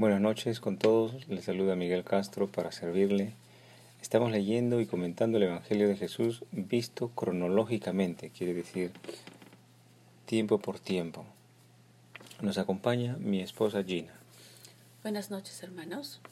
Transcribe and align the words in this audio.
Buenas 0.00 0.22
noches 0.22 0.60
con 0.60 0.78
todos, 0.78 1.28
les 1.28 1.44
saluda 1.44 1.76
Miguel 1.76 2.04
Castro 2.04 2.50
para 2.50 2.72
servirle. 2.72 3.34
Estamos 4.00 4.32
leyendo 4.32 4.80
y 4.80 4.86
comentando 4.86 5.36
el 5.36 5.42
Evangelio 5.42 5.88
de 5.88 5.96
Jesús 5.98 6.42
visto 6.52 7.10
cronológicamente, 7.10 8.30
quiere 8.30 8.54
decir 8.54 8.92
tiempo 10.24 10.56
por 10.56 10.78
tiempo. 10.80 11.26
Nos 12.40 12.56
acompaña 12.56 13.18
mi 13.18 13.42
esposa 13.42 13.84
Gina. 13.84 14.14
Buenas 15.02 15.30
noches 15.30 15.62
hermanos. 15.62 16.22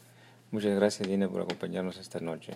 Muchas 0.50 0.74
gracias 0.74 1.06
Gina 1.06 1.28
por 1.28 1.42
acompañarnos 1.42 1.98
esta 1.98 2.20
noche. 2.20 2.54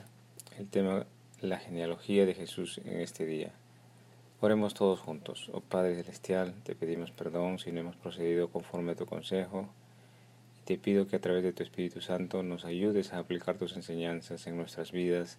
El 0.59 0.67
tema, 0.67 1.05
la 1.43 1.59
genealogía 1.59 2.25
de 2.25 2.33
Jesús 2.33 2.81
en 2.87 3.03
este 3.03 3.27
día. 3.27 3.53
Oremos 4.41 4.73
todos 4.73 5.01
juntos. 5.01 5.51
Oh 5.53 5.61
Padre 5.61 5.95
Celestial, 5.95 6.55
te 6.63 6.75
pedimos 6.75 7.11
perdón 7.11 7.59
si 7.59 7.71
no 7.71 7.81
hemos 7.81 7.97
procedido 7.97 8.49
conforme 8.49 8.93
a 8.93 8.97
tu 8.97 9.05
consejo 9.05 9.69
te 10.65 10.79
pido 10.79 11.09
que 11.09 11.17
a 11.17 11.21
través 11.21 11.43
de 11.43 11.53
tu 11.53 11.63
Espíritu 11.63 12.01
Santo 12.01 12.43
nos 12.43 12.65
ayudes 12.65 13.13
a 13.13 13.19
aplicar 13.19 13.59
tus 13.59 13.75
enseñanzas 13.77 14.47
en 14.47 14.57
nuestras 14.57 14.93
vidas, 14.93 15.39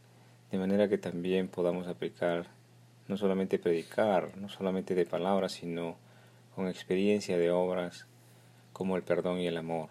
de 0.51 0.57
manera 0.57 0.89
que 0.89 0.97
también 0.97 1.47
podamos 1.47 1.87
aplicar, 1.87 2.47
no 3.07 3.17
solamente 3.17 3.57
predicar, 3.57 4.37
no 4.37 4.49
solamente 4.49 4.95
de 4.95 5.05
palabras, 5.05 5.53
sino 5.53 5.95
con 6.55 6.67
experiencia 6.67 7.37
de 7.37 7.51
obras 7.51 8.05
como 8.73 8.97
el 8.97 9.03
perdón 9.03 9.39
y 9.39 9.47
el 9.47 9.57
amor. 9.57 9.89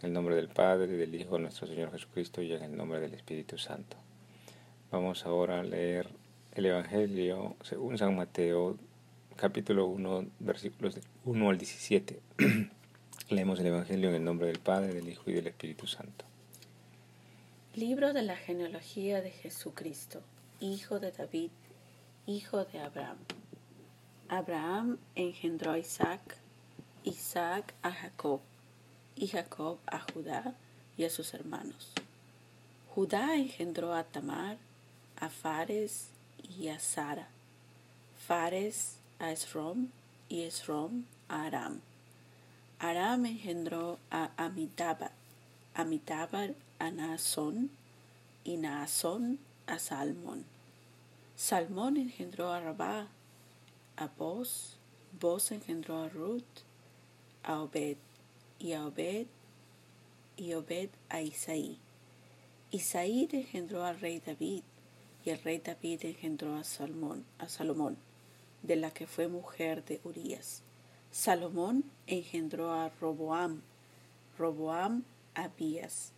En 0.00 0.08
el 0.08 0.12
nombre 0.12 0.34
del 0.34 0.48
Padre, 0.48 0.88
del 0.88 1.14
Hijo, 1.14 1.38
nuestro 1.38 1.68
Señor 1.68 1.92
Jesucristo 1.92 2.42
y 2.42 2.52
en 2.52 2.62
el 2.62 2.76
nombre 2.76 2.98
del 2.98 3.14
Espíritu 3.14 3.58
Santo. 3.58 3.96
Vamos 4.90 5.24
ahora 5.24 5.60
a 5.60 5.62
leer 5.62 6.08
el 6.54 6.66
Evangelio 6.66 7.56
según 7.62 7.96
San 7.96 8.16
Mateo, 8.16 8.76
capítulo 9.36 9.86
1, 9.86 10.26
versículos 10.40 10.98
1 11.24 11.48
al 11.48 11.58
17. 11.58 12.20
Leemos 13.32 13.58
el 13.60 13.66
Evangelio 13.68 14.10
en 14.10 14.16
el 14.16 14.24
nombre 14.24 14.46
del 14.48 14.58
Padre, 14.58 14.92
del 14.92 15.08
Hijo 15.08 15.30
y 15.30 15.32
del 15.32 15.46
Espíritu 15.46 15.86
Santo. 15.86 16.26
Libro 17.74 18.12
de 18.12 18.20
la 18.20 18.36
genealogía 18.36 19.22
de 19.22 19.30
Jesucristo, 19.30 20.20
hijo 20.60 21.00
de 21.00 21.12
David, 21.12 21.50
hijo 22.26 22.66
de 22.66 22.80
Abraham. 22.80 23.16
Abraham 24.28 24.98
engendró 25.14 25.72
a 25.72 25.78
Isaac, 25.78 26.20
Isaac 27.04 27.72
a 27.80 27.90
Jacob, 27.90 28.40
y 29.16 29.28
Jacob 29.28 29.78
a 29.86 30.00
Judá 30.12 30.54
y 30.98 31.04
a 31.04 31.10
sus 31.10 31.32
hermanos. 31.32 31.90
Judá 32.94 33.34
engendró 33.34 33.94
a 33.94 34.04
Tamar, 34.04 34.58
a 35.18 35.30
Fares 35.30 36.08
y 36.58 36.68
a 36.68 36.78
Sara, 36.78 37.28
Fares 38.26 38.98
a 39.18 39.32
Esrom 39.32 39.88
y 40.28 40.42
Esrom 40.42 41.04
a 41.30 41.46
Aram. 41.46 41.80
Aram 42.84 43.26
engendró 43.26 44.00
a 44.10 44.32
Amitabad, 44.36 45.12
Amitabad 45.72 46.50
a 46.80 46.90
Naasón 46.90 47.70
y 48.42 48.56
Naasón 48.56 49.38
a 49.68 49.78
Salmón. 49.78 50.44
Salmón 51.36 51.96
engendró 51.96 52.50
a 52.50 52.58
Rabá, 52.58 53.06
a 53.96 54.06
Boz, 54.18 54.78
Boz 55.20 55.52
engendró 55.52 56.02
a 56.02 56.08
Ruth, 56.08 56.42
a 57.44 57.60
Obed, 57.60 57.98
y 58.58 58.72
a 58.72 58.84
Obed, 58.84 59.28
y 60.36 60.54
Obed 60.54 60.88
a 61.08 61.22
Isaí. 61.22 61.78
Isaí 62.72 63.28
engendró 63.30 63.84
al 63.84 64.00
rey 64.00 64.20
David, 64.26 64.64
y 65.24 65.30
el 65.30 65.40
rey 65.40 65.58
David 65.58 66.00
engendró 66.02 66.56
a 66.56 66.64
Salmón, 66.64 67.24
a 67.38 67.48
Salomón, 67.48 67.96
de 68.64 68.74
la 68.74 68.90
que 68.90 69.06
fue 69.06 69.28
mujer 69.28 69.84
de 69.84 70.00
Urías. 70.02 70.64
Salomón 71.12 71.84
engendró 72.06 72.72
a 72.72 72.88
Roboam, 72.98 73.60
Roboam 74.38 75.04
a 75.34 75.44
Abías, 75.44 76.10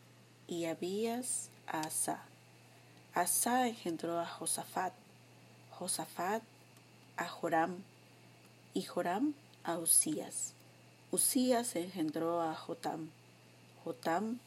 y 0.46 0.66
Abías 0.66 1.50
a 1.66 1.80
Asa. 1.80 2.22
Asa 3.12 3.66
engendró 3.66 4.20
a 4.20 4.24
Josafat, 4.24 4.92
Josafat 5.72 6.44
a 7.16 7.26
Joram, 7.26 7.82
y 8.72 8.82
Joram 8.82 9.34
a 9.64 9.78
Usías. 9.78 10.52
Usías 11.10 11.74
engendró 11.74 12.40
a 12.40 12.54
Jotam, 12.54 13.10
Jotam 13.82 14.38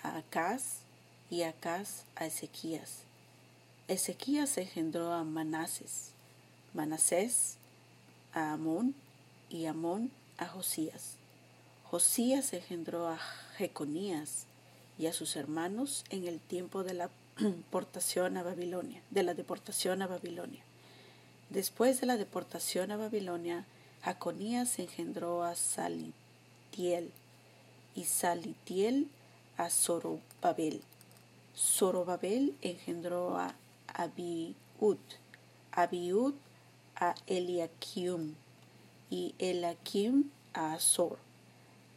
a 0.00 0.18
Acaz, 0.18 0.82
y 1.28 1.42
Acaz 1.42 2.04
a 2.14 2.26
Ezequías. 2.26 3.00
Ezequías 3.88 4.58
engendró 4.58 5.12
a 5.12 5.24
Manases, 5.24 6.12
Manasés 6.72 7.56
a 8.32 8.52
Amón, 8.52 8.94
y 9.52 9.66
Amón 9.66 10.10
a 10.38 10.46
Josías. 10.46 11.16
Josías 11.84 12.52
engendró 12.52 13.08
a 13.08 13.18
Jeconías 13.56 14.46
y 14.98 15.06
a 15.06 15.12
sus 15.12 15.36
hermanos 15.36 16.04
en 16.10 16.26
el 16.26 16.40
tiempo 16.40 16.84
de 16.84 16.94
la 16.94 17.10
deportación 17.38 18.36
a 18.36 18.42
Babilonia, 18.42 19.02
de 19.10 19.22
la 19.22 19.34
deportación 19.34 20.00
a 20.02 20.06
Babilonia. 20.06 20.62
Después 21.50 22.00
de 22.00 22.06
la 22.06 22.16
deportación 22.16 22.92
a 22.92 22.96
Babilonia, 22.96 23.66
Jaconías 24.02 24.78
engendró 24.78 25.44
a 25.44 25.54
Salitiel 25.54 27.10
y 27.94 28.04
Salitiel 28.04 29.08
a 29.58 29.68
Zorobabel. 29.68 30.80
Zorobabel 31.54 32.56
engendró 32.62 33.36
a 33.36 33.54
Abiud, 33.86 34.96
Abiud 35.72 36.34
a 36.96 37.14
Eliakim 37.26 38.34
y 39.12 39.34
Elakim 39.38 40.30
a 40.54 40.72
Azor. 40.72 41.18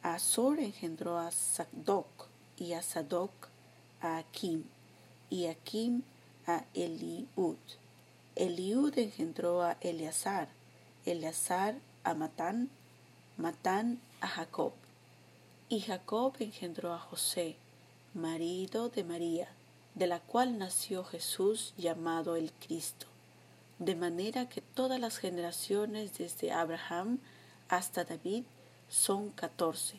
Azor 0.03 0.59
engendró 0.59 1.17
a 1.17 1.31
Sadoc 1.31 2.27
y 2.57 2.73
a 2.73 2.81
Sadoc 2.81 3.31
a 4.01 4.17
Akim 4.17 4.65
y 5.29 5.45
Akim 5.45 6.03
a 6.45 6.65
Eliud. 6.73 7.55
Eliud 8.35 8.97
engendró 8.97 9.63
a 9.63 9.77
Eleazar, 9.79 10.49
Eleazar 11.05 11.75
a 12.03 12.13
Matán, 12.15 12.69
Matán 13.37 14.01
a 14.19 14.27
Jacob. 14.27 14.73
Y 15.69 15.79
Jacob 15.79 16.33
engendró 16.39 16.93
a 16.93 16.99
José, 16.99 17.55
marido 18.13 18.89
de 18.89 19.05
María, 19.05 19.47
de 19.93 20.07
la 20.07 20.19
cual 20.19 20.57
nació 20.57 21.05
Jesús 21.05 21.73
llamado 21.77 22.35
el 22.35 22.51
Cristo 22.51 23.14
de 23.79 23.95
manera 23.95 24.47
que 24.47 24.61
todas 24.61 24.99
las 24.99 25.17
generaciones 25.17 26.17
desde 26.17 26.51
Abraham 26.51 27.19
hasta 27.67 28.03
David 28.03 28.43
son 28.87 29.29
catorce, 29.31 29.97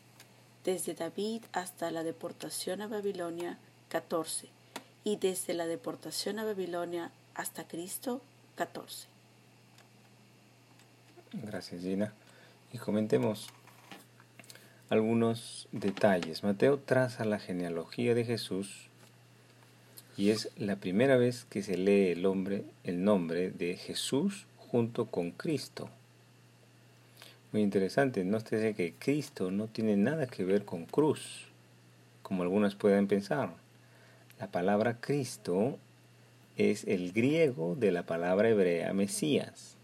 desde 0.64 0.94
David 0.94 1.42
hasta 1.52 1.90
la 1.90 2.02
deportación 2.02 2.80
a 2.80 2.88
Babilonia 2.88 3.58
catorce, 3.88 4.48
y 5.04 5.16
desde 5.16 5.54
la 5.54 5.66
deportación 5.66 6.38
a 6.38 6.44
Babilonia 6.44 7.10
hasta 7.34 7.68
Cristo 7.68 8.22
catorce. 8.56 9.08
Gracias 11.32 11.82
Gina. 11.82 12.12
Y 12.72 12.78
comentemos 12.78 13.48
algunos 14.88 15.68
detalles. 15.72 16.42
Mateo 16.42 16.78
traza 16.78 17.24
la 17.24 17.38
genealogía 17.38 18.14
de 18.14 18.24
Jesús 18.24 18.88
y 20.16 20.30
es 20.30 20.50
la 20.56 20.76
primera 20.76 21.16
vez 21.16 21.44
que 21.44 21.62
se 21.62 21.76
lee 21.76 22.12
el, 22.12 22.24
hombre, 22.24 22.64
el 22.84 23.04
nombre 23.04 23.50
de 23.50 23.76
Jesús 23.76 24.46
junto 24.56 25.06
con 25.06 25.30
Cristo. 25.30 25.90
Muy 27.52 27.62
interesante, 27.62 28.24
no 28.24 28.40
sé 28.40 28.74
que 28.74 28.94
Cristo 28.98 29.50
no 29.50 29.66
tiene 29.68 29.96
nada 29.96 30.26
que 30.26 30.44
ver 30.44 30.64
con 30.64 30.86
cruz, 30.86 31.46
como 32.22 32.42
algunos 32.42 32.74
pueden 32.74 33.06
pensar. 33.06 33.54
La 34.40 34.48
palabra 34.48 34.98
Cristo 35.00 35.78
es 36.56 36.84
el 36.84 37.12
griego 37.12 37.76
de 37.76 37.92
la 37.92 38.04
palabra 38.04 38.48
hebrea 38.48 38.92
Mesías. 38.94 39.76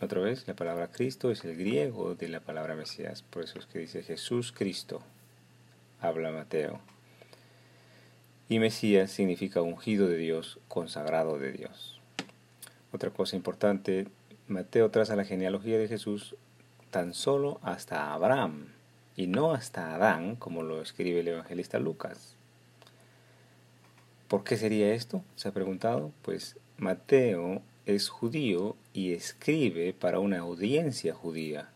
Otra 0.00 0.20
vez, 0.20 0.48
la 0.48 0.54
palabra 0.54 0.88
Cristo 0.88 1.30
es 1.30 1.44
el 1.44 1.56
griego 1.56 2.16
de 2.16 2.28
la 2.28 2.40
palabra 2.40 2.74
Mesías, 2.74 3.22
por 3.22 3.44
eso 3.44 3.60
es 3.60 3.66
que 3.66 3.78
dice 3.78 4.02
Jesús 4.02 4.50
Cristo, 4.50 5.00
habla 6.00 6.32
Mateo. 6.32 6.80
Y 8.52 8.58
Mesías 8.58 9.10
significa 9.10 9.62
ungido 9.62 10.08
de 10.08 10.18
Dios, 10.18 10.58
consagrado 10.68 11.38
de 11.38 11.52
Dios. 11.52 12.02
Otra 12.92 13.08
cosa 13.08 13.34
importante, 13.34 14.08
Mateo 14.46 14.90
traza 14.90 15.16
la 15.16 15.24
genealogía 15.24 15.78
de 15.78 15.88
Jesús 15.88 16.36
tan 16.90 17.14
solo 17.14 17.60
hasta 17.62 18.12
Abraham 18.12 18.66
y 19.16 19.26
no 19.26 19.54
hasta 19.54 19.94
Adán, 19.94 20.36
como 20.36 20.62
lo 20.62 20.82
escribe 20.82 21.20
el 21.20 21.28
evangelista 21.28 21.78
Lucas. 21.78 22.36
¿Por 24.28 24.44
qué 24.44 24.58
sería 24.58 24.92
esto? 24.92 25.24
Se 25.34 25.48
ha 25.48 25.52
preguntado. 25.52 26.12
Pues 26.20 26.58
Mateo 26.76 27.62
es 27.86 28.10
judío 28.10 28.76
y 28.92 29.14
escribe 29.14 29.94
para 29.94 30.18
una 30.18 30.40
audiencia 30.40 31.14
judía. 31.14 31.70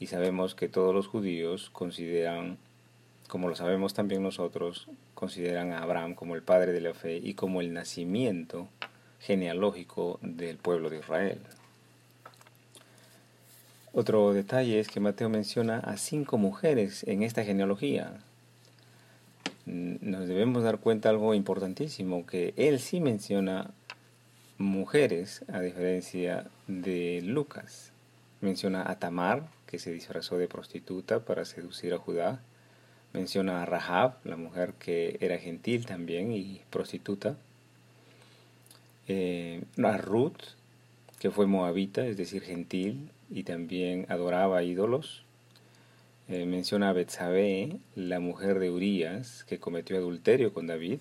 Y 0.00 0.06
sabemos 0.06 0.54
que 0.54 0.70
todos 0.70 0.94
los 0.94 1.06
judíos 1.06 1.68
consideran 1.68 2.56
como 3.32 3.48
lo 3.48 3.56
sabemos 3.56 3.94
también 3.94 4.22
nosotros, 4.22 4.88
consideran 5.22 5.70
a 5.70 5.84
Abraham 5.84 6.16
como 6.16 6.34
el 6.34 6.42
padre 6.42 6.72
de 6.72 6.80
la 6.80 6.94
fe 6.94 7.16
y 7.16 7.34
como 7.34 7.60
el 7.60 7.72
nacimiento 7.72 8.68
genealógico 9.20 10.18
del 10.20 10.56
pueblo 10.56 10.90
de 10.90 10.98
Israel. 10.98 11.38
Otro 13.92 14.32
detalle 14.32 14.80
es 14.80 14.88
que 14.88 14.98
Mateo 14.98 15.28
menciona 15.28 15.78
a 15.78 15.96
cinco 15.96 16.38
mujeres 16.38 17.04
en 17.04 17.22
esta 17.22 17.44
genealogía. 17.44 18.18
Nos 19.64 20.26
debemos 20.26 20.64
dar 20.64 20.78
cuenta 20.78 21.08
algo 21.08 21.34
importantísimo, 21.34 22.26
que 22.26 22.52
él 22.56 22.80
sí 22.80 22.98
menciona 22.98 23.70
mujeres, 24.58 25.44
a 25.52 25.60
diferencia 25.60 26.50
de 26.66 27.22
Lucas. 27.22 27.92
Menciona 28.40 28.90
a 28.90 28.98
Tamar, 28.98 29.44
que 29.66 29.78
se 29.78 29.92
disfrazó 29.92 30.36
de 30.36 30.48
prostituta 30.48 31.24
para 31.24 31.44
seducir 31.44 31.94
a 31.94 31.98
Judá. 31.98 32.42
Menciona 33.12 33.62
a 33.62 33.66
Rahab, 33.66 34.14
la 34.24 34.36
mujer 34.36 34.72
que 34.78 35.18
era 35.20 35.38
gentil 35.38 35.84
también 35.84 36.32
y 36.32 36.62
prostituta. 36.70 37.36
Eh, 39.06 39.62
a 39.82 39.96
Ruth, 39.98 40.42
que 41.18 41.30
fue 41.30 41.46
moabita, 41.46 42.06
es 42.06 42.16
decir, 42.16 42.42
gentil, 42.42 43.10
y 43.30 43.42
también 43.42 44.06
adoraba 44.08 44.62
ídolos. 44.62 45.24
Eh, 46.28 46.46
menciona 46.46 46.88
a 46.88 46.92
Betsabé, 46.92 47.76
la 47.94 48.20
mujer 48.20 48.58
de 48.58 48.70
Urías, 48.70 49.44
que 49.44 49.58
cometió 49.58 49.96
adulterio 49.98 50.54
con 50.54 50.66
David. 50.66 51.00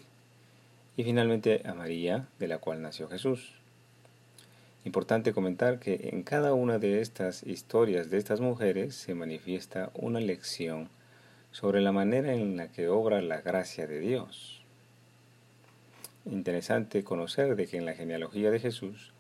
Y 0.98 1.04
finalmente 1.04 1.62
a 1.66 1.74
María, 1.74 2.28
de 2.40 2.48
la 2.50 2.58
cual 2.58 2.82
nació 2.82 3.08
Jesús. 3.08 3.54
Importante 4.84 5.32
comentar 5.32 5.80
que 5.80 6.10
en 6.12 6.24
cada 6.24 6.54
una 6.54 6.80
de 6.80 7.02
estas 7.02 7.44
historias 7.44 8.10
de 8.10 8.18
estas 8.18 8.42
mujeres 8.42 8.96
se 8.96 9.14
manifiesta 9.14 9.92
una 9.94 10.20
lección 10.20 10.90
sobre 11.52 11.82
la 11.82 11.92
manera 11.92 12.34
en 12.34 12.56
la 12.56 12.70
que 12.70 12.88
obra 12.88 13.22
la 13.22 13.42
gracia 13.42 13.88
de 13.88 14.00
Dios. 14.00 14.64
Interesante 16.26 17.04
conocer 17.04 17.56
de 17.56 17.68
que 17.68 17.78
en 17.78 17.86
la 17.86 17.94
genealogía 17.94 18.52
de 18.52 18.60
Jesús 18.60 19.12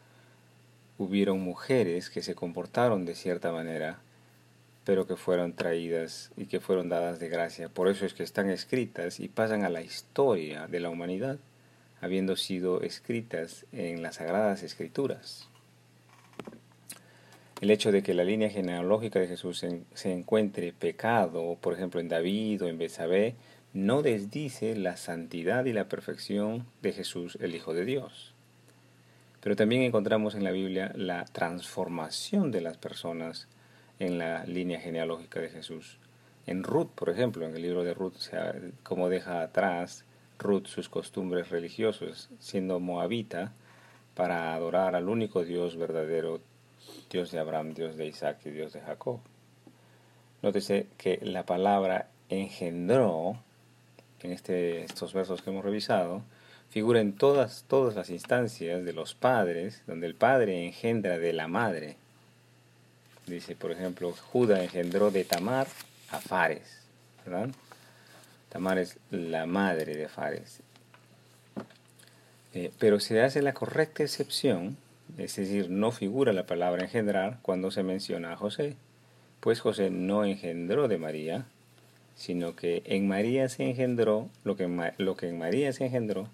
hubieron 0.97 1.41
mujeres 1.41 2.09
que 2.09 2.21
se 2.21 2.35
comportaron 2.35 3.05
de 3.05 3.15
cierta 3.15 3.51
manera, 3.51 3.99
pero 4.85 5.07
que 5.07 5.15
fueron 5.15 5.53
traídas 5.53 6.31
y 6.37 6.45
que 6.45 6.59
fueron 6.59 6.89
dadas 6.89 7.19
de 7.19 7.27
gracia. 7.27 7.69
Por 7.69 7.87
eso 7.87 8.05
es 8.05 8.13
que 8.13 8.23
están 8.23 8.49
escritas 8.49 9.19
y 9.19 9.27
pasan 9.27 9.63
a 9.63 9.69
la 9.69 9.81
historia 9.81 10.67
de 10.67 10.79
la 10.79 10.89
humanidad, 10.89 11.37
habiendo 12.01 12.35
sido 12.35 12.81
escritas 12.81 13.65
en 13.71 14.01
las 14.01 14.15
sagradas 14.15 14.63
escrituras. 14.63 15.50
El 17.61 17.69
hecho 17.69 17.91
de 17.91 18.01
que 18.01 18.15
la 18.15 18.23
línea 18.23 18.49
genealógica 18.49 19.19
de 19.19 19.27
Jesús 19.27 19.63
se, 19.93 20.11
encuentre 20.11 20.73
pecado, 20.73 21.59
por 21.61 21.75
ejemplo 21.75 21.99
en 21.99 22.09
David 22.09 22.63
o 22.63 22.67
en 22.67 22.79
Betsabé, 22.79 23.35
no 23.71 24.01
desdice 24.01 24.75
la 24.75 24.97
santidad 24.97 25.65
y 25.65 25.71
la 25.71 25.87
perfección 25.87 26.65
de 26.81 26.91
Jesús, 26.91 27.37
el 27.39 27.53
Hijo 27.53 27.75
de 27.75 27.85
Dios. 27.85 28.33
Pero 29.41 29.55
también 29.55 29.83
encontramos 29.83 30.33
en 30.33 30.43
la 30.43 30.49
Biblia 30.49 30.91
la 30.95 31.23
transformación 31.25 32.49
de 32.49 32.61
las 32.61 32.77
personas 32.77 33.47
en 33.99 34.17
la 34.17 34.43
línea 34.45 34.79
genealógica 34.79 35.39
de 35.39 35.49
Jesús. 35.49 35.99
En 36.47 36.63
Ruth, 36.63 36.89
por 36.95 37.11
ejemplo, 37.11 37.45
en 37.45 37.55
el 37.55 37.61
libro 37.61 37.83
de 37.83 37.93
Ruth, 37.93 38.15
como 38.81 39.07
deja 39.07 39.43
atrás 39.43 40.03
Ruth 40.39 40.65
sus 40.65 40.89
costumbres 40.89 41.49
religiosas, 41.49 42.31
siendo 42.39 42.79
moabita, 42.79 43.53
para 44.15 44.55
adorar 44.55 44.95
al 44.95 45.07
único 45.07 45.45
Dios 45.45 45.77
verdadero 45.77 46.41
Dios 47.09 47.31
de 47.31 47.39
Abraham, 47.39 47.73
Dios 47.73 47.97
de 47.97 48.07
Isaac 48.07 48.39
y 48.45 48.51
Dios 48.51 48.73
de 48.73 48.81
Jacob. 48.81 49.19
Nótese 50.41 50.87
que 50.97 51.19
la 51.21 51.45
palabra 51.45 52.07
engendró, 52.29 53.37
en 54.21 54.31
este, 54.31 54.83
estos 54.83 55.13
versos 55.13 55.41
que 55.41 55.49
hemos 55.49 55.63
revisado, 55.63 56.23
figura 56.69 57.01
en 57.01 57.13
todas, 57.13 57.65
todas 57.67 57.95
las 57.95 58.09
instancias 58.09 58.85
de 58.85 58.93
los 58.93 59.13
padres, 59.13 59.83
donde 59.87 60.07
el 60.07 60.15
padre 60.15 60.65
engendra 60.65 61.17
de 61.17 61.33
la 61.33 61.47
madre. 61.47 61.97
Dice, 63.27 63.55
por 63.55 63.71
ejemplo, 63.71 64.13
Judá 64.31 64.63
engendró 64.63 65.11
de 65.11 65.25
Tamar 65.25 65.67
a 66.09 66.19
Fares, 66.19 66.81
¿verdad? 67.25 67.49
Tamar 68.49 68.77
es 68.77 68.97
la 69.11 69.45
madre 69.45 69.95
de 69.95 70.07
Fares. 70.07 70.61
Eh, 72.53 72.71
pero 72.79 72.99
se 72.99 73.21
hace 73.21 73.41
la 73.41 73.53
correcta 73.53 74.03
excepción 74.03 74.77
es 75.17 75.35
decir, 75.35 75.69
no 75.69 75.91
figura 75.91 76.33
la 76.33 76.45
palabra 76.45 76.83
engendrar 76.83 77.39
cuando 77.41 77.71
se 77.71 77.83
menciona 77.83 78.33
a 78.33 78.37
José, 78.37 78.75
pues 79.39 79.59
José 79.59 79.89
no 79.89 80.23
engendró 80.23 80.87
de 80.87 80.97
María, 80.97 81.45
sino 82.15 82.55
que 82.55 82.83
en 82.85 83.07
María 83.07 83.49
se 83.49 83.69
engendró, 83.69 84.29
lo 84.43 84.55
que, 84.55 84.93
lo 84.97 85.15
que 85.15 85.29
en 85.29 85.37
María 85.37 85.73
se 85.73 85.85
engendró 85.85 86.27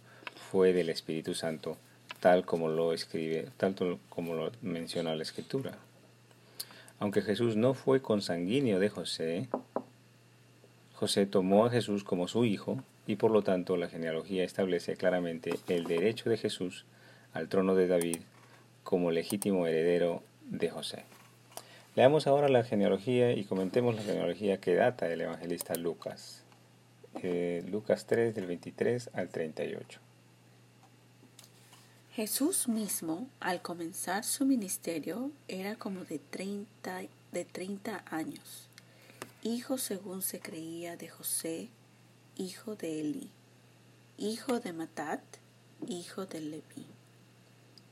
fue 0.52 0.74
del 0.74 0.90
Espíritu 0.90 1.34
Santo, 1.34 1.78
tal 2.20 2.46
como 2.46 2.68
lo 2.68 2.94
escribe, 2.94 3.50
tal 3.58 3.76
como 4.10 4.34
lo 4.34 4.52
menciona 4.62 5.16
la 5.16 5.24
Escritura. 5.24 5.78
Aunque 7.00 7.22
Jesús 7.22 7.56
no 7.56 7.74
fue 7.74 8.02
consanguíneo 8.02 8.80
de 8.80 8.90
José, 8.90 9.48
José 10.96 11.26
tomó 11.26 11.66
a 11.66 11.70
Jesús 11.70 12.04
como 12.04 12.28
su 12.28 12.44
hijo 12.44 12.84
y 13.06 13.18
por 13.18 13.32
lo 13.32 13.44
tanto 13.44 13.78
la 13.78 13.88
genealogía 13.88 14.44
establece 14.44 14.98
claramente 14.98 15.52
el 15.68 15.86
derecho 15.86 16.30
de 16.30 16.38
Jesús 16.38 16.86
al 17.34 17.50
trono 17.50 17.76
de 17.76 17.88
David 17.88 18.18
como 18.88 19.12
legítimo 19.12 19.68
heredero 19.68 20.24
de 20.46 20.70
José. 20.70 21.04
Leamos 21.98 22.26
ahora 22.26 22.48
la 22.48 22.64
genealogía 22.64 23.34
y 23.34 23.44
comentemos 23.44 23.94
la 23.94 24.02
genealogía 24.02 24.62
que 24.62 24.76
data 24.76 25.08
del 25.08 25.20
evangelista 25.20 25.76
Lucas. 25.76 26.44
Eh, 27.22 27.66
Lucas 27.70 28.06
3 28.06 28.34
del 28.34 28.46
23 28.46 29.10
al 29.12 29.28
38. 29.28 30.00
Jesús 32.14 32.70
mismo, 32.70 33.28
al 33.42 33.62
comenzar 33.62 34.24
su 34.24 34.46
ministerio, 34.46 35.32
era 35.50 35.76
como 35.76 36.06
de 36.06 36.20
30, 36.20 37.02
de 37.34 37.44
30 37.44 38.06
años, 38.10 38.70
hijo 39.44 39.78
según 39.78 40.22
se 40.22 40.40
creía 40.40 40.96
de 40.96 41.10
José, 41.10 41.68
hijo 42.38 42.78
de 42.78 43.02
Eli, 43.02 43.32
hijo 44.18 44.62
de 44.62 44.72
Matat, 44.72 45.20
hijo 45.90 46.26
de 46.26 46.40
Leví 46.40 46.97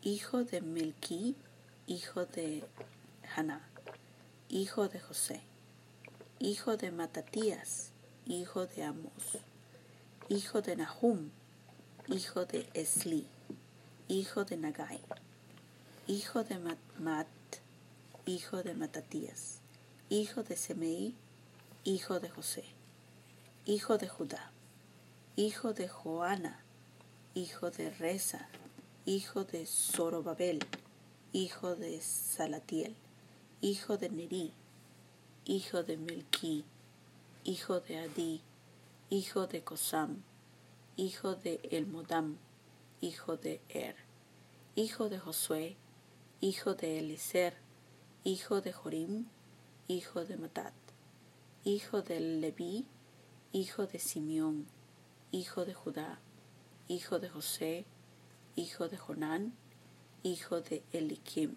hijo 0.06 0.44
de 0.44 0.62
Melquí, 0.62 1.36
hijo 1.88 2.28
de 2.28 2.64
Haná, 3.36 3.68
hijo 4.50 4.88
de 4.88 5.00
José, 5.00 5.42
hijo 6.38 6.78
de 6.78 6.92
Matatías, 6.92 7.90
hijo 8.28 8.68
de 8.68 8.84
Amos, 8.84 9.40
hijo 10.30 10.62
de 10.62 10.76
Nahum, 10.76 11.32
hijo 12.08 12.46
de 12.46 12.70
Esli, 12.76 13.26
hijo 14.08 14.46
de 14.46 14.58
Nagai, 14.58 15.02
hijo 16.06 16.44
de 16.44 16.60
Mat, 17.00 17.28
hijo 18.28 18.62
de 18.62 18.76
Matatías, 18.76 19.58
hijo 20.10 20.44
de 20.44 20.56
Semei, 20.56 21.16
hijo 21.84 22.20
de 22.20 22.30
José, 22.30 22.64
hijo 23.66 23.98
de 23.98 24.08
Judá, 24.08 24.52
hijo 25.36 25.74
de 25.74 25.88
Joana, 25.88 26.60
hijo 27.34 27.72
de 27.72 27.90
Reza, 27.90 28.48
hijo 29.06 29.44
de 29.44 29.68
Zorobabel, 29.68 30.60
hijo 31.32 31.76
de 31.76 32.02
Salatiel, 32.02 32.96
hijo 33.62 33.98
de 33.98 34.10
Neri, 34.10 34.52
hijo 35.46 35.84
de 35.84 35.98
Melquí, 35.98 36.66
hijo 37.44 37.80
de 37.82 38.00
Adí, 38.00 38.42
hijo 39.12 39.46
de 39.46 39.64
Cosam, 39.64 40.24
hijo 40.98 41.36
de 41.36 41.60
Elmodam, 41.70 42.38
hijo 43.00 43.38
de 43.38 43.62
Er, 43.70 43.96
hijo 44.76 45.08
de 45.08 45.20
Josué, 45.20 45.78
hijo 46.42 46.74
de 46.74 46.98
Eliser, 46.98 47.54
hijo 48.24 48.62
de 48.62 48.74
Jorim, 48.74 49.28
hijo 49.88 50.26
de 50.26 50.38
Matat, 50.38 50.74
hijo 51.64 52.02
de 52.02 52.20
Leví, 52.20 52.88
hijo 53.52 53.86
de 53.86 54.00
Simeón, 54.00 54.66
hijo 55.32 55.64
de 55.64 55.76
Judá, 55.76 56.20
hijo 56.88 57.20
de 57.20 57.30
José, 57.30 57.86
hijo 58.56 58.88
de 58.88 58.98
Jonán, 58.98 59.54
hijo 60.24 60.62
de 60.62 60.84
Elikim, 60.94 61.56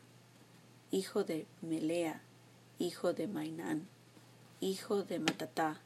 hijo 0.91 1.23
de 1.25 1.47
Melea, 1.63 2.23
hijo 2.79 3.13
de 3.13 3.29
Mainán, 3.29 3.89
hijo 4.61 5.05
de 5.05 5.21
Matatá, 5.21 5.81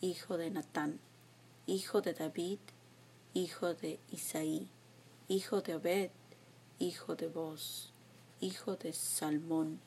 hijo 0.00 0.36
de 0.36 0.50
Natán, 0.50 0.98
hijo 1.66 2.00
de 2.00 2.12
David, 2.14 2.58
hijo 3.34 3.74
de 3.74 4.00
Isaí, 4.10 4.68
hijo 5.28 5.60
de 5.60 5.76
Obed, 5.76 6.10
hijo 6.78 7.14
de 7.14 7.28
Boz, 7.28 7.92
hijo 8.40 8.76
de 8.76 8.92
Salmón, 8.92 9.80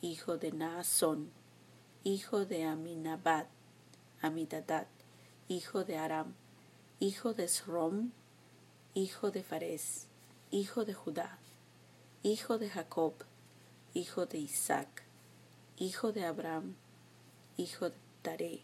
hijo 0.00 0.36
de 0.36 0.52
Naasón, 0.52 1.30
hijo 2.02 2.44
de 2.44 2.64
Aminabad, 2.64 3.46
Amidadad, 4.20 4.88
hijo 5.48 5.84
de 5.84 5.96
Aram, 5.96 6.34
hijo 6.98 7.34
de 7.34 7.46
Srom, 7.46 8.10
hijo 8.94 9.30
de 9.30 9.44
Fares, 9.44 10.07
hijo 10.50 10.84
de 10.84 10.94
Judá, 10.94 11.38
hijo 12.22 12.58
de 12.58 12.70
Jacob, 12.70 13.12
hijo 13.92 14.24
de 14.24 14.38
Isaac, 14.38 15.02
hijo 15.76 16.12
de 16.12 16.24
Abraham, 16.24 16.74
hijo 17.56 17.90
de 17.90 17.96
Taré, 18.22 18.62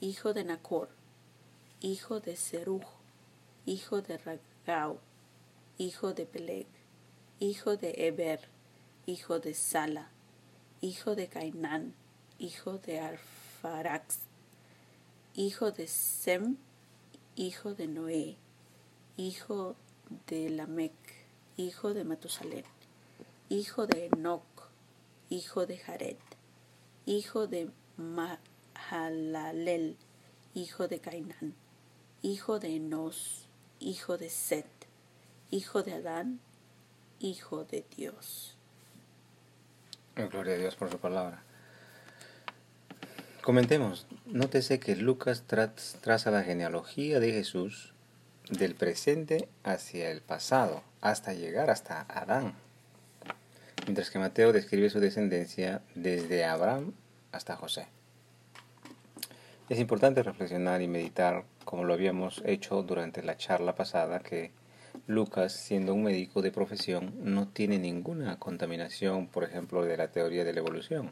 hijo 0.00 0.32
de 0.32 0.44
Nacor, 0.44 0.90
hijo 1.80 2.20
de 2.20 2.36
Seruj, 2.36 2.84
hijo 3.66 4.00
de 4.00 4.18
Ragau, 4.18 5.00
hijo 5.76 6.14
de 6.14 6.24
Peleg, 6.24 6.66
hijo 7.40 7.76
de 7.76 7.94
Eber, 8.06 8.40
hijo 9.06 9.40
de 9.40 9.54
Sala, 9.54 10.10
hijo 10.80 11.16
de 11.16 11.26
Cainán, 11.26 11.94
hijo 12.38 12.78
de 12.78 13.00
Arfarax, 13.00 14.20
hijo 15.34 15.72
de 15.72 15.88
Sem, 15.88 16.58
hijo 17.34 17.74
de 17.74 17.88
Noé, 17.88 18.36
hijo 19.16 19.72
de 19.72 19.87
Lamec, 20.30 20.92
hijo 21.56 21.94
de 21.94 22.04
Matusalén, 22.04 22.64
hijo 23.48 23.86
de 23.86 24.06
Enoch, 24.06 24.42
hijo 25.30 25.66
de 25.66 25.78
Jared, 25.78 26.16
hijo 27.06 27.46
de 27.46 27.70
Mahalalel, 27.96 29.96
hijo 30.54 30.88
de 30.88 31.00
Cainán, 31.00 31.54
hijo 32.22 32.58
de 32.58 32.76
Enos, 32.76 33.48
hijo 33.80 34.18
de 34.18 34.30
Set, 34.30 34.66
hijo 35.50 35.82
de 35.82 35.94
Adán, 35.94 36.40
hijo 37.18 37.64
de 37.64 37.84
Dios. 37.96 38.56
Gloria 40.16 40.54
a 40.54 40.58
Dios 40.58 40.76
por 40.76 40.90
su 40.90 40.98
palabra. 40.98 41.42
Comentemos, 43.42 44.06
nótese 44.26 44.78
que 44.78 44.96
Lucas 44.96 45.44
traza 45.46 46.30
la 46.30 46.42
genealogía 46.42 47.20
de 47.20 47.32
Jesús 47.32 47.94
del 48.50 48.74
presente 48.74 49.48
hacia 49.64 50.10
el 50.10 50.20
pasado, 50.20 50.82
hasta 51.00 51.32
llegar 51.32 51.70
hasta 51.70 52.02
Adán, 52.08 52.54
mientras 53.84 54.10
que 54.10 54.18
Mateo 54.18 54.52
describe 54.52 54.90
su 54.90 55.00
descendencia 55.00 55.82
desde 55.94 56.44
Abraham 56.44 56.92
hasta 57.32 57.56
José. 57.56 57.88
Es 59.68 59.78
importante 59.78 60.22
reflexionar 60.22 60.80
y 60.80 60.88
meditar, 60.88 61.44
como 61.64 61.84
lo 61.84 61.92
habíamos 61.92 62.42
hecho 62.46 62.82
durante 62.82 63.22
la 63.22 63.36
charla 63.36 63.74
pasada, 63.74 64.20
que 64.20 64.50
Lucas, 65.06 65.52
siendo 65.52 65.94
un 65.94 66.04
médico 66.04 66.40
de 66.42 66.50
profesión, 66.50 67.12
no 67.22 67.48
tiene 67.48 67.78
ninguna 67.78 68.38
contaminación, 68.38 69.26
por 69.26 69.44
ejemplo, 69.44 69.84
de 69.84 69.96
la 69.96 70.08
teoría 70.08 70.44
de 70.44 70.52
la 70.54 70.60
evolución. 70.60 71.10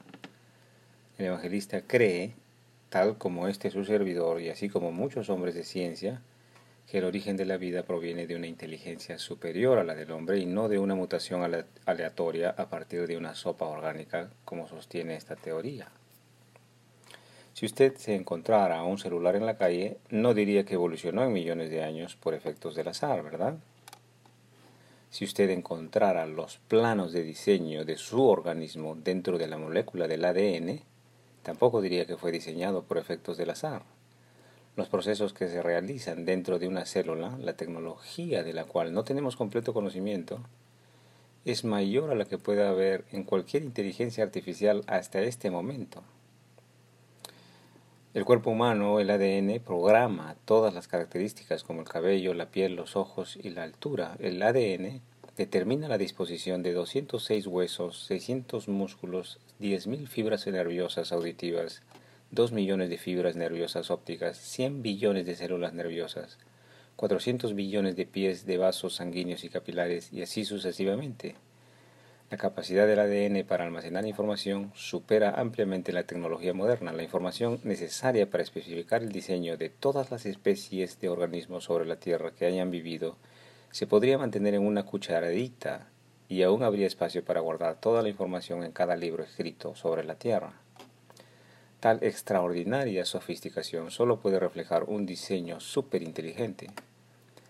El 1.18 1.26
evangelista 1.26 1.82
cree, 1.82 2.34
tal 2.88 3.18
como 3.18 3.48
este 3.48 3.70
su 3.70 3.84
servidor 3.84 4.40
y 4.40 4.48
así 4.48 4.68
como 4.68 4.92
muchos 4.92 5.28
hombres 5.28 5.54
de 5.54 5.64
ciencia, 5.64 6.22
que 6.86 6.98
el 6.98 7.04
origen 7.04 7.36
de 7.36 7.44
la 7.46 7.56
vida 7.56 7.82
proviene 7.82 8.26
de 8.26 8.36
una 8.36 8.46
inteligencia 8.46 9.18
superior 9.18 9.78
a 9.78 9.84
la 9.84 9.94
del 9.94 10.12
hombre 10.12 10.38
y 10.38 10.46
no 10.46 10.68
de 10.68 10.78
una 10.78 10.94
mutación 10.94 11.42
aleatoria 11.84 12.50
a 12.50 12.68
partir 12.68 13.06
de 13.08 13.16
una 13.16 13.34
sopa 13.34 13.66
orgánica, 13.66 14.30
como 14.44 14.68
sostiene 14.68 15.16
esta 15.16 15.34
teoría. 15.34 15.88
Si 17.54 17.66
usted 17.66 17.96
se 17.96 18.14
encontrara 18.14 18.82
un 18.84 18.98
celular 18.98 19.34
en 19.34 19.46
la 19.46 19.56
calle, 19.56 19.96
no 20.10 20.34
diría 20.34 20.64
que 20.64 20.74
evolucionó 20.74 21.24
en 21.24 21.32
millones 21.32 21.70
de 21.70 21.82
años 21.82 22.14
por 22.14 22.34
efectos 22.34 22.76
del 22.76 22.88
azar, 22.88 23.22
¿verdad? 23.22 23.56
Si 25.10 25.24
usted 25.24 25.48
encontrara 25.50 26.26
los 26.26 26.58
planos 26.68 27.12
de 27.12 27.22
diseño 27.22 27.84
de 27.84 27.96
su 27.96 28.22
organismo 28.22 28.94
dentro 28.94 29.38
de 29.38 29.48
la 29.48 29.56
molécula 29.56 30.06
del 30.06 30.24
ADN, 30.24 30.82
tampoco 31.42 31.80
diría 31.80 32.06
que 32.06 32.18
fue 32.18 32.30
diseñado 32.30 32.82
por 32.84 32.98
efectos 32.98 33.38
del 33.38 33.50
azar. 33.50 33.95
Los 34.76 34.88
procesos 34.88 35.32
que 35.32 35.48
se 35.48 35.62
realizan 35.62 36.26
dentro 36.26 36.58
de 36.58 36.68
una 36.68 36.84
célula, 36.84 37.38
la 37.40 37.54
tecnología 37.54 38.44
de 38.44 38.52
la 38.52 38.64
cual 38.64 38.92
no 38.92 39.04
tenemos 39.04 39.34
completo 39.34 39.72
conocimiento, 39.72 40.40
es 41.46 41.64
mayor 41.64 42.10
a 42.10 42.14
la 42.14 42.26
que 42.26 42.36
pueda 42.36 42.68
haber 42.68 43.04
en 43.10 43.24
cualquier 43.24 43.62
inteligencia 43.62 44.22
artificial 44.22 44.82
hasta 44.86 45.22
este 45.22 45.50
momento. 45.50 46.02
El 48.12 48.26
cuerpo 48.26 48.50
humano, 48.50 49.00
el 49.00 49.08
ADN, 49.08 49.60
programa 49.60 50.36
todas 50.44 50.74
las 50.74 50.88
características 50.88 51.64
como 51.64 51.80
el 51.80 51.88
cabello, 51.88 52.34
la 52.34 52.50
piel, 52.50 52.74
los 52.74 52.96
ojos 52.96 53.38
y 53.42 53.50
la 53.50 53.62
altura. 53.62 54.16
El 54.18 54.42
ADN 54.42 55.00
determina 55.36 55.88
la 55.88 55.98
disposición 55.98 56.62
de 56.62 56.74
206 56.74 57.46
huesos, 57.46 58.04
600 58.06 58.68
músculos, 58.68 59.38
10.000 59.60 60.06
fibras 60.06 60.46
nerviosas 60.46 61.12
auditivas, 61.12 61.82
2 62.30 62.52
millones 62.52 62.90
de 62.90 62.98
fibras 62.98 63.36
nerviosas 63.36 63.90
ópticas, 63.90 64.36
100 64.36 64.82
billones 64.82 65.26
de 65.26 65.36
células 65.36 65.72
nerviosas, 65.72 66.38
400 66.96 67.54
billones 67.54 67.96
de 67.96 68.06
pies 68.06 68.46
de 68.46 68.58
vasos 68.58 68.96
sanguíneos 68.96 69.44
y 69.44 69.48
capilares 69.48 70.12
y 70.12 70.22
así 70.22 70.44
sucesivamente. 70.44 71.36
La 72.28 72.38
capacidad 72.38 72.88
del 72.88 72.98
ADN 72.98 73.46
para 73.46 73.64
almacenar 73.64 74.04
información 74.04 74.72
supera 74.74 75.30
ampliamente 75.30 75.92
la 75.92 76.02
tecnología 76.02 76.52
moderna. 76.52 76.92
La 76.92 77.04
información 77.04 77.60
necesaria 77.62 78.28
para 78.28 78.42
especificar 78.42 79.04
el 79.04 79.12
diseño 79.12 79.56
de 79.56 79.70
todas 79.70 80.10
las 80.10 80.26
especies 80.26 80.98
de 80.98 81.08
organismos 81.08 81.64
sobre 81.64 81.86
la 81.86 82.00
Tierra 82.00 82.32
que 82.32 82.46
hayan 82.46 82.72
vivido 82.72 83.16
se 83.70 83.86
podría 83.86 84.18
mantener 84.18 84.54
en 84.54 84.66
una 84.66 84.84
cucharadita 84.84 85.86
y 86.28 86.42
aún 86.42 86.64
habría 86.64 86.88
espacio 86.88 87.24
para 87.24 87.40
guardar 87.40 87.78
toda 87.78 88.02
la 88.02 88.08
información 88.08 88.64
en 88.64 88.72
cada 88.72 88.96
libro 88.96 89.22
escrito 89.22 89.76
sobre 89.76 90.02
la 90.02 90.16
Tierra. 90.16 90.65
Tal 91.80 92.02
extraordinaria 92.02 93.04
sofisticación 93.04 93.90
solo 93.90 94.20
puede 94.20 94.38
reflejar 94.38 94.84
un 94.84 95.04
diseño 95.04 95.60
superinteligente. 95.60 96.70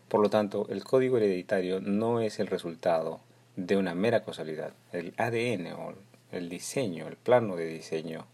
Por 0.09 0.21
lo 0.21 0.30
tanto, 0.30 0.66
el 0.68 0.83
código 0.83 1.16
hereditario 1.16 1.80
no 1.80 2.21
es 2.21 2.40
el 2.40 2.49
resultado 2.49 3.21
de 3.54 3.76
una 3.76 3.95
mera 3.95 4.25
casualidad. 4.25 4.73
El 4.92 5.14
ADN 5.16 5.73
o 5.75 5.95
el 6.33 6.49
diseño, 6.49 7.06
el 7.06 7.16
plano 7.16 7.56
de 7.56 7.66
diseño, 7.66 8.26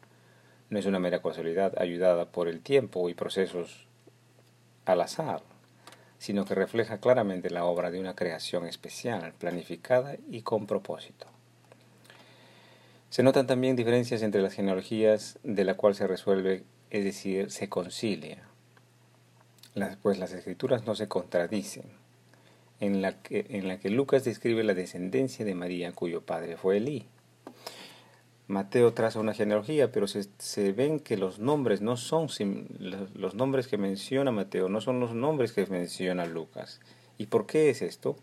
no 0.70 0.78
es 0.78 0.86
una 0.86 0.98
mera 0.98 1.20
casualidad 1.20 1.78
ayudada 1.78 2.24
por 2.24 2.48
el 2.48 2.62
tiempo 2.62 3.10
y 3.10 3.14
procesos 3.14 3.86
al 4.86 5.02
azar, 5.02 5.42
sino 6.18 6.46
que 6.46 6.54
refleja 6.54 6.98
claramente 6.98 7.50
la 7.50 7.64
obra 7.64 7.90
de 7.90 8.00
una 8.00 8.14
creación 8.14 8.66
especial, 8.66 9.34
planificada 9.38 10.16
y 10.30 10.40
con 10.40 10.66
propósito. 10.66 11.26
Se 13.12 13.22
notan 13.22 13.46
también 13.46 13.76
diferencias 13.76 14.22
entre 14.22 14.40
las 14.40 14.54
genealogías 14.54 15.38
de 15.42 15.64
la 15.64 15.74
cual 15.74 15.94
se 15.94 16.06
resuelve, 16.06 16.64
es 16.88 17.04
decir, 17.04 17.50
se 17.50 17.68
concilia, 17.68 18.38
pues 20.00 20.18
las 20.18 20.32
escrituras 20.32 20.86
no 20.86 20.94
se 20.94 21.08
contradicen 21.08 21.84
en 22.80 23.02
la, 23.02 23.20
que, 23.20 23.44
en 23.50 23.68
la 23.68 23.78
que 23.78 23.90
Lucas 23.90 24.24
describe 24.24 24.64
la 24.64 24.72
descendencia 24.72 25.44
de 25.44 25.54
María, 25.54 25.92
cuyo 25.92 26.22
padre 26.22 26.56
fue 26.56 26.78
Elí. 26.78 27.04
Mateo 28.48 28.94
traza 28.94 29.20
una 29.20 29.34
genealogía, 29.34 29.92
pero 29.92 30.06
se, 30.06 30.26
se, 30.38 30.72
ven 30.72 30.98
que 30.98 31.18
los 31.18 31.38
nombres 31.38 31.82
no 31.82 31.98
son 31.98 32.28
los 32.78 33.34
nombres 33.34 33.68
que 33.68 33.76
menciona 33.76 34.30
Mateo, 34.30 34.70
no 34.70 34.80
son 34.80 35.00
los 35.00 35.12
nombres 35.14 35.52
que 35.52 35.66
menciona 35.66 36.24
Lucas. 36.24 36.80
¿Y 37.18 37.26
por 37.26 37.44
qué 37.44 37.68
es 37.68 37.82
esto? 37.82 38.16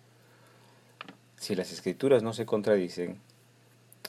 Si 1.35 1.53
las 1.53 1.71
escrituras 1.71 2.23
no 2.23 2.33
se 2.33 2.47
contradicen, 2.47 3.19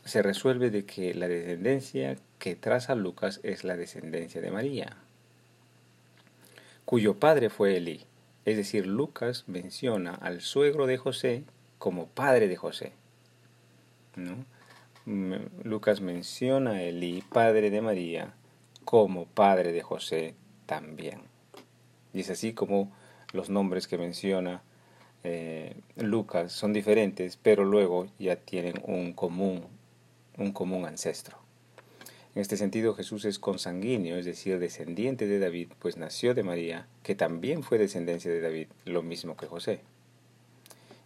se 0.04 0.22
resuelve 0.22 0.70
de 0.70 0.84
que 0.84 1.14
la 1.14 1.28
descendencia 1.28 2.16
que 2.38 2.56
traza 2.56 2.94
Lucas 2.94 3.40
es 3.42 3.64
la 3.64 3.76
descendencia 3.76 4.40
de 4.40 4.50
María, 4.50 4.96
cuyo 6.84 7.18
padre 7.18 7.50
fue 7.50 7.76
Elí. 7.76 8.04
Es 8.44 8.56
decir, 8.56 8.86
Lucas 8.86 9.44
menciona 9.46 10.14
al 10.14 10.40
suegro 10.40 10.86
de 10.86 10.96
José 10.96 11.44
como 11.78 12.08
padre 12.08 12.48
de 12.48 12.56
José. 12.56 12.92
Lucas 15.62 16.00
menciona 16.00 16.72
a 16.72 16.82
Elí, 16.82 17.22
padre 17.22 17.70
de 17.70 17.80
María, 17.80 18.34
como 18.84 19.26
padre 19.26 19.72
de 19.72 19.82
José 19.82 20.34
también. 20.66 21.20
Y 22.12 22.20
es 22.20 22.30
así 22.30 22.54
como 22.54 22.92
los 23.32 23.50
nombres 23.50 23.86
que 23.86 23.98
menciona 23.98 24.62
eh, 25.22 25.76
Lucas 25.96 26.52
son 26.52 26.72
diferentes, 26.72 27.36
pero 27.36 27.64
luego 27.64 28.06
ya 28.18 28.36
tienen 28.36 28.80
un 28.84 29.12
común, 29.12 29.66
un 30.40 30.52
común 30.52 30.86
ancestro. 30.86 31.38
En 32.34 32.42
este 32.42 32.56
sentido, 32.56 32.94
Jesús 32.94 33.24
es 33.24 33.38
consanguíneo, 33.38 34.16
es 34.16 34.24
decir, 34.24 34.58
descendiente 34.58 35.26
de 35.26 35.38
David, 35.38 35.72
pues 35.78 35.96
nació 35.96 36.32
de 36.34 36.42
María, 36.42 36.86
que 37.02 37.14
también 37.14 37.62
fue 37.62 37.78
descendencia 37.78 38.30
de 38.30 38.40
David, 38.40 38.68
lo 38.84 39.02
mismo 39.02 39.36
que 39.36 39.46
José. 39.46 39.80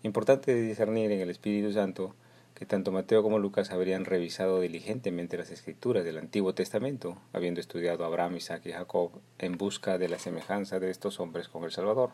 Importante 0.02 0.54
discernir 0.54 1.10
en 1.12 1.20
el 1.20 1.30
Espíritu 1.30 1.72
Santo 1.72 2.14
que 2.54 2.66
tanto 2.66 2.92
Mateo 2.92 3.22
como 3.22 3.38
Lucas 3.38 3.70
habrían 3.72 4.04
revisado 4.04 4.60
diligentemente 4.60 5.36
las 5.36 5.50
escrituras 5.50 6.04
del 6.04 6.18
Antiguo 6.18 6.54
Testamento, 6.54 7.16
habiendo 7.32 7.60
estudiado 7.60 8.04
a 8.04 8.06
Abraham, 8.06 8.36
Isaac 8.36 8.62
y 8.66 8.72
Jacob 8.72 9.10
en 9.38 9.58
busca 9.58 9.98
de 9.98 10.08
la 10.08 10.18
semejanza 10.18 10.78
de 10.78 10.90
estos 10.90 11.18
hombres 11.18 11.48
con 11.48 11.64
el 11.64 11.72
Salvador, 11.72 12.10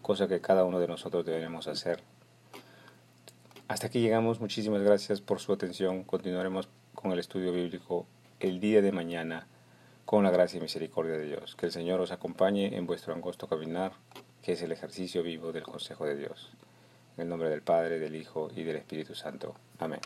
cosa 0.00 0.28
que 0.28 0.40
cada 0.40 0.64
uno 0.64 0.78
de 0.78 0.88
nosotros 0.88 1.26
deberemos 1.26 1.66
hacer. 1.66 2.00
Hasta 3.70 3.86
aquí 3.86 4.00
llegamos, 4.00 4.40
muchísimas 4.40 4.82
gracias 4.82 5.20
por 5.20 5.38
su 5.38 5.52
atención, 5.52 6.02
continuaremos 6.02 6.68
con 6.92 7.12
el 7.12 7.20
estudio 7.20 7.52
bíblico 7.52 8.04
el 8.40 8.58
día 8.58 8.82
de 8.82 8.90
mañana 8.90 9.46
con 10.04 10.24
la 10.24 10.32
gracia 10.32 10.58
y 10.58 10.60
misericordia 10.60 11.12
de 11.12 11.26
Dios. 11.26 11.54
Que 11.54 11.66
el 11.66 11.72
Señor 11.72 12.00
os 12.00 12.10
acompañe 12.10 12.76
en 12.76 12.84
vuestro 12.84 13.14
angosto 13.14 13.46
caminar, 13.46 13.92
que 14.42 14.54
es 14.54 14.62
el 14.62 14.72
ejercicio 14.72 15.22
vivo 15.22 15.52
del 15.52 15.62
consejo 15.62 16.04
de 16.04 16.16
Dios. 16.16 16.50
En 17.16 17.22
el 17.22 17.28
nombre 17.28 17.48
del 17.48 17.62
Padre, 17.62 18.00
del 18.00 18.16
Hijo 18.16 18.50
y 18.56 18.64
del 18.64 18.74
Espíritu 18.74 19.14
Santo. 19.14 19.54
Amén. 19.78 20.00